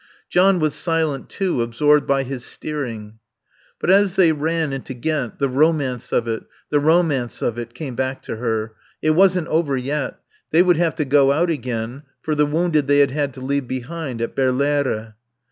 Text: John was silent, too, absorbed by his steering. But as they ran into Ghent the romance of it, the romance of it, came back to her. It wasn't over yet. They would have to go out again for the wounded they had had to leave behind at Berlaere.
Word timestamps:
John 0.29 0.57
was 0.59 0.73
silent, 0.73 1.29
too, 1.29 1.61
absorbed 1.61 2.07
by 2.07 2.23
his 2.23 2.43
steering. 2.43 3.19
But 3.79 3.91
as 3.91 4.15
they 4.15 4.31
ran 4.31 4.73
into 4.73 4.95
Ghent 4.95 5.37
the 5.37 5.47
romance 5.47 6.11
of 6.11 6.27
it, 6.27 6.41
the 6.71 6.79
romance 6.79 7.43
of 7.43 7.59
it, 7.59 7.75
came 7.75 7.93
back 7.93 8.23
to 8.23 8.37
her. 8.37 8.73
It 9.03 9.11
wasn't 9.11 9.47
over 9.49 9.77
yet. 9.77 10.17
They 10.49 10.63
would 10.63 10.77
have 10.77 10.95
to 10.95 11.05
go 11.05 11.31
out 11.31 11.51
again 11.51 12.01
for 12.23 12.33
the 12.33 12.47
wounded 12.47 12.87
they 12.87 12.97
had 12.97 13.11
had 13.11 13.31
to 13.35 13.41
leave 13.41 13.67
behind 13.67 14.23
at 14.23 14.35
Berlaere. 14.35 15.13